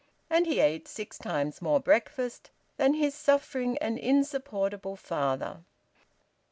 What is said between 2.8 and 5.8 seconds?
his suffering and insupportable father.